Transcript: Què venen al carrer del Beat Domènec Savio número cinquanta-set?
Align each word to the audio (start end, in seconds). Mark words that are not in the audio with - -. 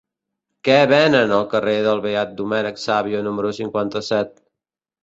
Què 0.67 0.77
venen 0.91 1.35
al 1.35 1.45
carrer 1.53 1.75
del 1.89 2.03
Beat 2.09 2.33
Domènec 2.41 2.85
Savio 2.87 3.25
número 3.31 3.57
cinquanta-set? 3.61 4.37